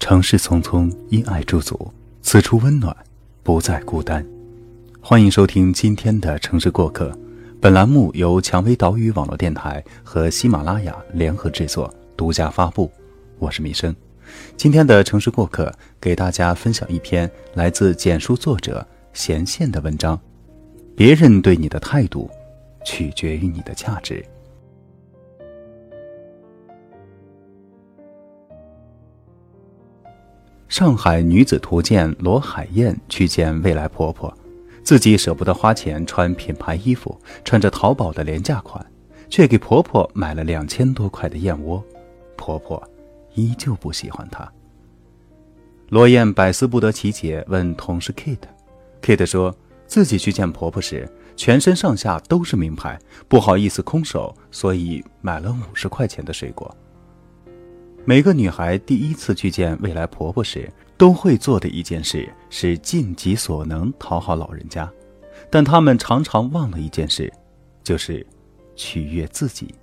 [0.00, 2.96] 城市匆匆，因爱驻足，此处温暖，
[3.42, 4.26] 不再孤单。
[4.98, 7.16] 欢迎收听今天的城市过客，
[7.60, 12.90] 本栏目由蔷薇岛屿网络电台和喜马拉雅联合制作，独家发布。
[13.38, 13.94] 我是米生。
[14.56, 20.18] 今天的城市过客给大家分享一篇来自简书作者贤宪的文章：
[20.96, 22.28] 别人对你的态度，
[22.86, 24.24] 取决于你的价值。
[30.70, 34.32] 上海女子图鉴罗海燕去见未来婆婆，
[34.84, 38.86] 自己舍不得花钱穿品牌衣服，穿着淘宝的廉价款，
[39.28, 41.84] 却给婆婆买了两千多块的燕窝，
[42.36, 42.80] 婆婆
[43.34, 44.48] 依旧不喜欢她。
[45.88, 49.52] 罗燕百思不得其解，问同事 Kate，Kate 说
[49.88, 56.72] 自己去见婆婆时，全身上下都是名牌，不好意思空手，所以买了五十块钱的水果。
[58.06, 64.90] 每个女孩第一次去见未来婆婆时，都会做的一件事是尽己所能讨好老人家，
[65.50, 67.32] 但她们常常忘了一件事，
[67.84, 68.26] 就是
[68.74, 69.74] 取悦自己。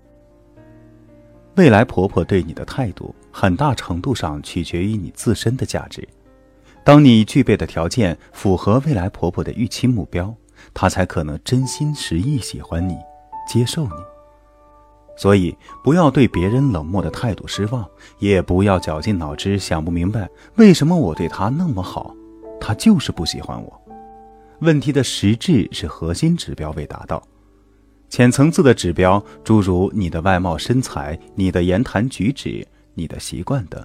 [1.56, 6.06] 未来婆婆对你的态度，很大程度上取决于你自身的价值。
[6.84, 10.36] 当你具备的条件符合未来婆婆的预期目标，
[10.74, 12.96] 她才可能真心实意喜欢你，
[13.48, 14.17] 接受你。
[15.18, 17.84] 所以，不要对别人冷漠的态度失望，
[18.20, 22.16] 也不要绞尽脑汁想不明白为什么我对他那么好，
[22.62, 23.82] 他就是不喜欢我。
[24.60, 27.22] 问题的实质是核心指标未达到，
[28.10, 33.82] 浅层次的指标诸如你的外貌身材、你的言谈举止、你的习惯等；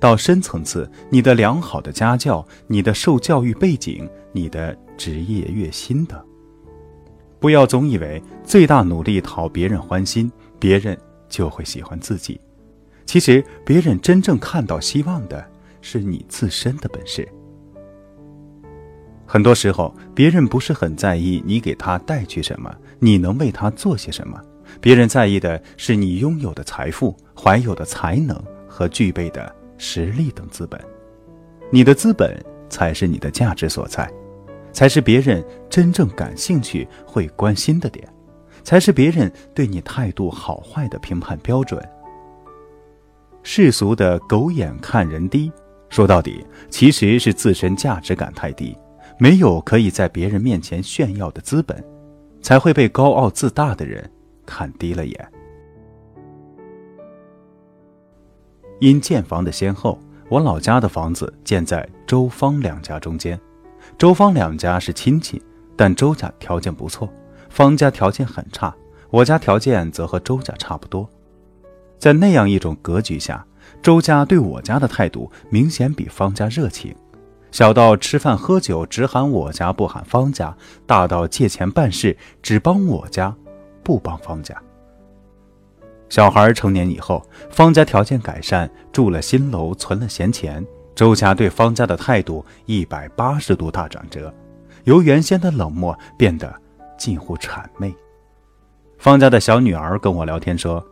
[0.00, 6.20] 到深层次，你的良好的家教、你的受教育背景、你的职业月薪等。
[7.40, 10.30] 不要总以为最大努力讨别人欢心。
[10.58, 12.40] 别人就会喜欢自己。
[13.06, 15.44] 其实，别人真正看到希望的
[15.80, 17.26] 是你自身的本事。
[19.26, 24.40] 很多时候，别人不是很在意你给他带去什么，你能为他做些什么。
[24.80, 30.78] 别人在意的是你拥有的财富、怀有的才能和具备的实力等资本。
[31.70, 34.10] 你的资本才是你的价值所在，
[34.72, 38.06] 才是别人真正感兴趣、会关心的点。
[38.68, 41.82] 才是别人对你态度好坏的评判标准。
[43.42, 45.50] 世俗的狗眼看人低，
[45.88, 48.76] 说到底其实是自身价值感太低，
[49.18, 51.82] 没有可以在别人面前炫耀的资本，
[52.42, 54.06] 才会被高傲自大的人
[54.44, 55.32] 看低了眼。
[58.80, 59.98] 因建房的先后，
[60.28, 63.40] 我老家的房子建在周方两家中间。
[63.96, 65.42] 周方两家是亲戚，
[65.74, 67.10] 但周家条件不错。
[67.48, 68.74] 方家条件很差，
[69.10, 71.08] 我家条件则和周家差不多。
[71.98, 73.44] 在那样一种格局下，
[73.82, 76.94] 周家对我家的态度明显比方家热情，
[77.50, 83.34] 小到吃饭喝酒只喊我家不喊方家，大到借钱办事只帮我家，
[83.82, 84.54] 不帮方家。
[86.08, 94.32] 小孩成年以后，方家条件改善，住了新楼，存了闲钱，周家对方家的态度一百八十度大转折，
[94.84, 96.54] 由原先的冷漠变得。
[96.98, 97.94] 近乎谄媚。
[98.98, 100.84] 方家的小女儿跟我聊天说，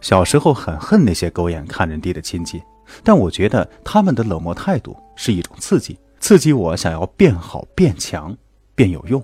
[0.00, 2.62] 小时候很恨那些狗眼看人低的亲戚，
[3.02, 8.36] 但我觉得他们的冷漠态度是一种刺激，刺激我想要变好、变强、
[8.74, 9.20] 变有用。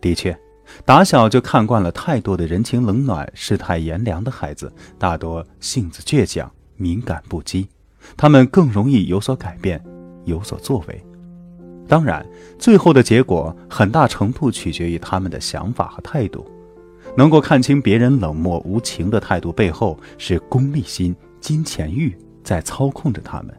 [0.00, 0.36] 的确，
[0.84, 7.68] 打小就看惯了太多的人情冷暖、世态炎凉的孩子，大多性子倔强、敏感不羁，
[8.16, 9.82] 他们更容易有所改变、
[10.24, 11.04] 有所作为。
[11.86, 12.24] 当然，
[12.58, 16.46] 最后的结果很大程度取决于他们的想法和态度。
[17.16, 23.54] 能够看清别人冷漠无情的态度背后是功利心、金钱欲在操控着他们，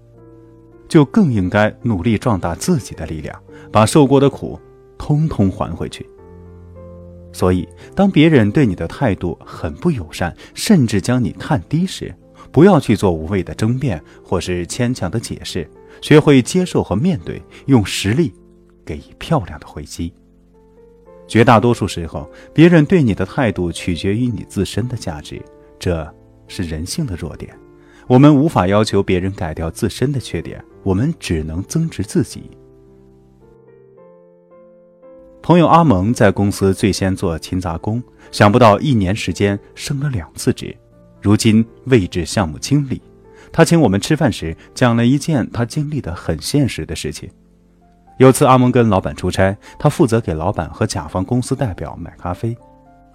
[0.90, 3.40] 就更应该努力壮大自己的力量，
[3.72, 4.59] 把受过的苦
[4.97, 6.09] 通通还回去。
[7.31, 12.13] 所以，当别人对你的态度很不友善，甚至将你看低时，
[12.52, 15.69] 不要去做无谓的争辩或是牵强的解释。
[16.01, 18.33] 学会接受和面对，用实力
[18.86, 20.13] 给予漂亮的回击。
[21.27, 25.42] 绝大多数时候，别人对你的态度取决于你自身的价值，
[25.80, 26.07] 这
[26.47, 27.57] 是人性的弱点。
[28.07, 32.51] 我们无法要求别人改掉自身的缺点，我们只能增值自己。
[35.41, 38.01] 朋友阿蒙在公司最先做勤杂工，
[38.31, 40.75] 想不到一年时间升了两次职，
[41.21, 43.01] 如今位置项目经理。
[43.56, 47.30] 他请我们吃饭时，讲了一件他经历的很现实的事情。
[48.18, 52.54] 有次阿蒙跟老板出差，他负责给老板和甲方公司代表买咖啡。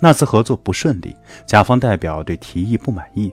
[0.01, 1.15] 那次合作不顺利，
[1.47, 3.31] 甲方代表对提议不满意。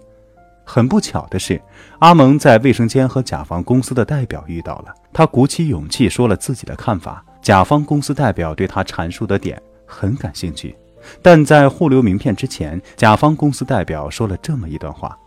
[0.65, 1.62] 很不巧的是，
[2.00, 4.94] 阿蒙在卫生间和甲方公司的代表遇到了。
[5.13, 7.24] 他鼓起勇气说了自己的看法。
[7.42, 10.75] 甲方公司代表对他阐述的点很感兴趣，
[11.21, 15.18] 但在互留名片之前，甲方公司代表说了这么一段话：“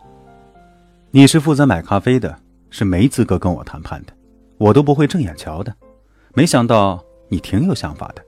[1.11, 4.13] 你是负责买咖啡的，是没资格跟我谈判的，
[4.57, 5.75] 我都不会正眼瞧的。
[6.33, 8.23] 没想到你挺有想法的。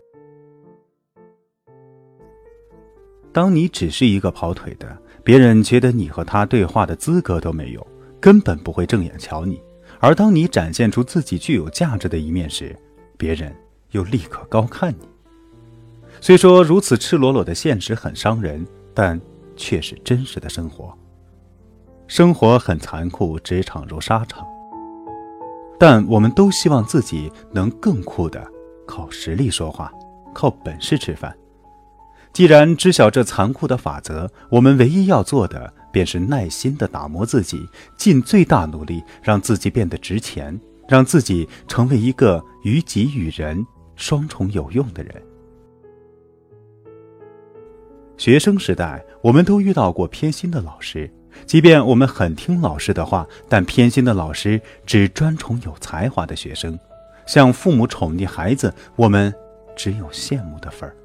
[3.32, 7.88] 当你只是一个跑腿的。”别人觉得你和他对话的资格都没有，
[8.20, 9.58] 根本不会正眼瞧你。
[10.02, 12.76] 而当你展现出自己具有价值的一面时，
[13.18, 13.56] 别人
[13.92, 15.08] 又立刻高看你。
[16.20, 19.18] 虽说如此赤裸裸的现实很伤人，但
[19.56, 20.94] 却是真实的生活。
[22.08, 24.46] 生活很残酷，职场如沙场。
[25.80, 28.46] 但我们都希望自己能更酷的
[28.86, 29.92] 靠实力说话，
[30.34, 31.36] 靠本事吃饭。
[32.32, 37.68] 既然知晓这残酷的法则，我们唯一要做的便是耐心的打磨自己，
[37.98, 43.66] 尽最大努力让自己变得值钱，让自己成为一个于己与人
[43.96, 45.22] 双重有用的人。
[48.18, 51.12] 学生时代，我们都遇到过偏心的老师，
[51.46, 56.78] 即便我们很听老师的话，但偏心的老师只专宠有才华的学生，
[57.26, 59.34] 像父母宠溺孩子，我们
[59.76, 60.96] 只有羡慕的份儿。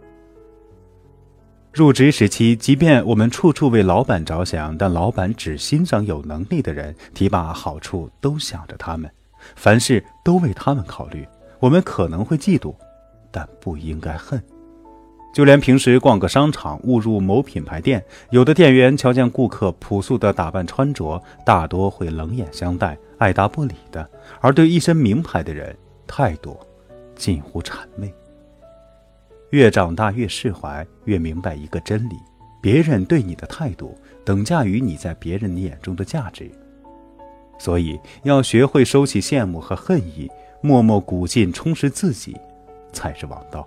[1.73, 9.09] 入职时期，即便我们处处为老板着想，但老板只欣赏有能力的人，提拔好处都想着他们，
[9.55, 11.27] 凡事都为他们考虑。
[11.61, 12.75] 我们可能会嫉妒，
[13.31, 14.43] 但不应该恨。
[15.33, 24.05] 就连平时逛个商场，误入某品牌店，有的店员瞧见顾客朴素的打扮穿着，大多会冷眼相待，爱答不理的；
[24.41, 25.77] 而对一身名牌的人，
[26.07, 26.59] 态度
[27.15, 28.13] 近乎谄媚。
[29.51, 32.17] 越长大越释怀，越明白一个真理：
[32.61, 36.51] 别人对你的态度等价于你在别人眼中的价值。
[37.59, 40.29] 所以，要学会收起羡慕和恨意，
[40.61, 42.37] 默默鼓劲充实自己，
[42.93, 43.67] 才是王道。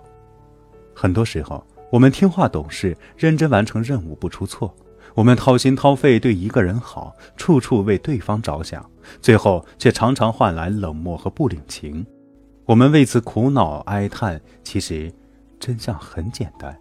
[0.94, 4.72] 很多时候，我们听话懂事，认真完成任务不出错；
[5.14, 8.84] 我们掏心掏肺对一个人好，处处为对方着想，
[9.20, 12.06] 最后却常常换来冷漠和不领情。
[12.64, 15.12] 我们为此苦恼哀叹，其实。
[15.62, 16.76] 真相很简单，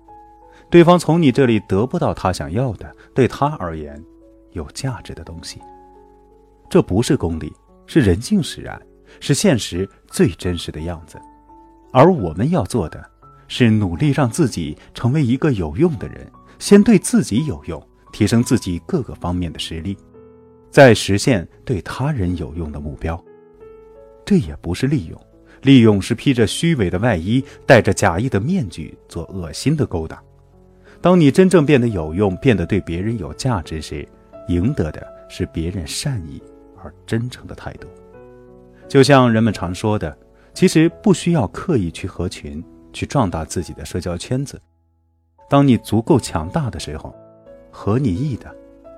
[0.67, 4.03] 对方从你这里得不到他想要的，对他而言
[4.53, 5.61] 有价值的东西。
[6.67, 7.53] 这不是功利，
[7.85, 8.81] 是人性使然，
[9.19, 11.21] 是现实最真实的样子。
[11.93, 13.07] 而我们要做的，
[13.53, 16.25] 是努力让自己成为一个有用的人，
[16.57, 19.97] 先对自己有用，提升自己各个方面的实力，
[20.69, 23.21] 再实现对他人有用的目标。
[24.23, 25.21] 这也不是利用。
[25.63, 30.17] 利用是披着虚伪的外衣，戴着假意的面具，做恶心的勾当。
[31.01, 34.07] 当你真正变得有用，变得对别人有价值时，
[34.47, 36.41] 赢得的是别人善意
[36.81, 37.89] 而真诚的态度。
[38.87, 40.17] 就像人们常说的，
[40.53, 44.61] 其实不需要刻意去合群，去壮大自己的社交圈子。
[45.49, 47.15] 当你足够强大的时候，
[47.71, 48.55] 合你意的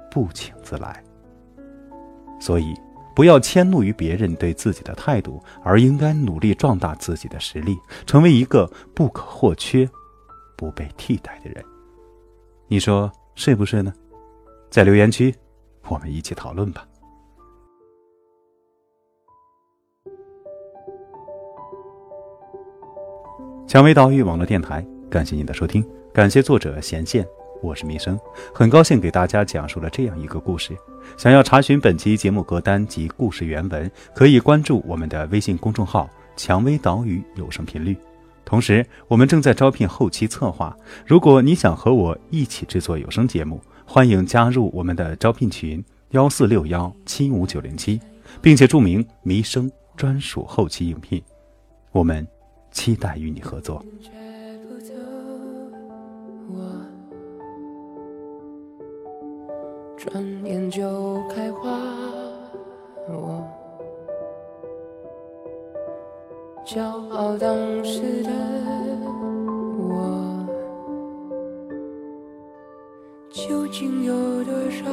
[0.09, 1.03] 不请自来。
[2.39, 2.73] 所以。
[3.15, 9.87] 不要迁怒于别人对自己的态度，而应该努力壮大自己的实力，成为一个不可或缺、
[10.57, 11.63] 不被替代的人。
[12.67, 13.93] 你说是不是呢？
[14.71, 15.31] 在留言区，
[15.87, 16.87] 我们一起讨论吧。
[23.65, 27.25] 蔷薇岛屿网络电台，感谢您的收听，感谢作者贤贤。
[27.61, 28.19] 我是弥生，
[28.53, 30.77] 很高兴给大家讲述了这样一个故事。
[31.17, 37.97] 想要查询本期节目歌单及故事原文，可以关注我们的微信公众号“蔷薇岛屿有声频率”。
[38.45, 40.75] 同时，我们正在招聘后期策划。
[41.05, 47.99] 如果你想和我一起制作有声节目，欢迎加入我们的招聘群：幺四六幺七五九零七，
[48.41, 51.23] 并且注明“弥生专属后期应聘”。
[51.93, 52.27] 我们
[52.73, 53.81] 期待与你合作。
[59.95, 61.79] 转眼就开花，
[63.07, 63.41] 我
[66.65, 68.29] 骄傲当时的
[69.79, 70.45] 我，
[73.29, 74.83] 究竟有多少？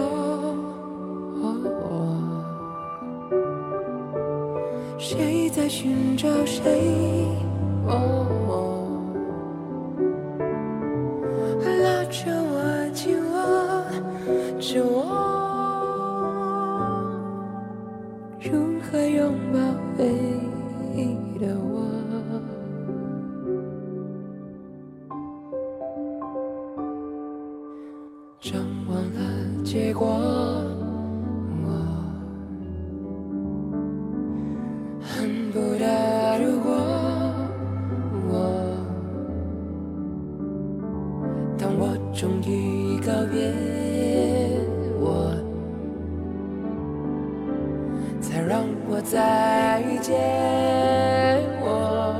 [4.98, 7.19] 谁在寻找谁？
[7.90, 7.92] 哦
[8.48, 8.54] 哦
[11.82, 12.54] 拉着我
[12.94, 13.34] 紧握
[14.60, 14.96] 着我
[18.40, 19.58] 如何拥抱
[19.96, 19.98] 回
[20.94, 20.98] 忆
[21.38, 21.74] 的我
[28.40, 29.18] 张望了
[29.64, 30.29] 结果
[41.60, 43.52] 当我终于告别，
[44.98, 45.30] 我
[48.18, 50.16] 才让我再遇见。
[51.60, 52.16] 我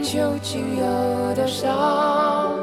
[0.00, 2.54] 究竟有多少？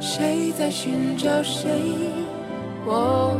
[0.00, 1.40] 谁在寻找？
[1.44, 1.70] 谁？
[2.84, 3.30] 我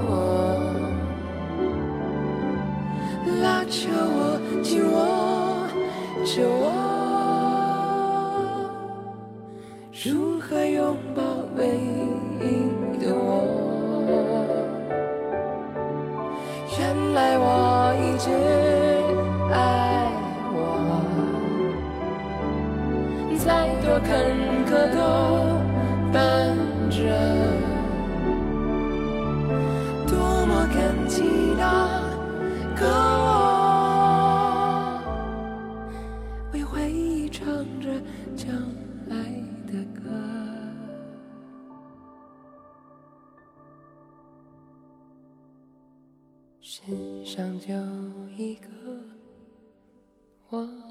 [3.43, 5.24] 拉着我，紧握。
[6.25, 6.73] 着我，
[9.93, 11.23] 如何拥抱
[11.57, 11.69] 唯
[12.41, 12.43] 一
[12.99, 13.23] 的我？
[16.79, 16.81] 原
[17.13, 17.45] 来我
[18.01, 18.31] 一直
[19.53, 19.57] 爱
[20.51, 20.59] 我，
[23.39, 23.47] 再
[23.85, 24.09] 多坎
[24.65, 24.99] 坷都
[39.75, 40.03] 的歌，
[46.61, 47.75] 世上就
[48.37, 48.69] 一个
[50.51, 50.84] 我。